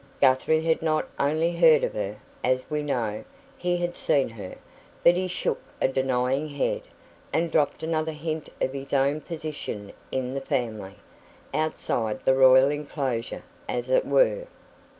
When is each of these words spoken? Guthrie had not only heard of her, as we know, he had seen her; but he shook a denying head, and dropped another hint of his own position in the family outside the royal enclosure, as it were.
Guthrie 0.19 0.63
had 0.63 0.81
not 0.81 1.07
only 1.19 1.55
heard 1.57 1.83
of 1.83 1.93
her, 1.93 2.15
as 2.43 2.67
we 2.71 2.81
know, 2.81 3.23
he 3.55 3.77
had 3.77 3.95
seen 3.95 4.29
her; 4.29 4.55
but 5.03 5.13
he 5.15 5.27
shook 5.27 5.61
a 5.79 5.87
denying 5.87 6.49
head, 6.49 6.81
and 7.31 7.51
dropped 7.51 7.83
another 7.83 8.13
hint 8.13 8.49
of 8.59 8.73
his 8.73 8.93
own 8.93 9.21
position 9.21 9.91
in 10.11 10.33
the 10.33 10.41
family 10.41 10.95
outside 11.53 12.19
the 12.25 12.33
royal 12.33 12.71
enclosure, 12.71 13.43
as 13.69 13.91
it 13.91 14.03
were. 14.07 14.47